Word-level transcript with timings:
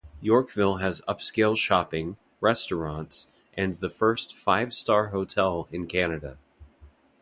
Yorkville 0.19 0.77
has 0.77 1.01
upscale 1.07 1.55
shopping, 1.55 2.17
restaurants, 2.39 3.27
and 3.53 3.77
the 3.77 3.89
first 3.91 4.35
five 4.35 4.73
star 4.73 5.09
hotel 5.09 5.67
in 5.71 5.85
Canada. 5.85 6.39